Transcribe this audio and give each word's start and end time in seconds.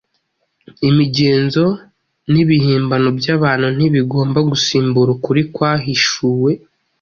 Imigenzo 0.89 1.65
n’ibihimbano 2.31 3.09
by’abantu 3.19 3.67
ntibigomba 3.77 4.39
gusimbura 4.49 5.09
ukuri 5.17 5.41
kwahishuwe. 5.53 6.51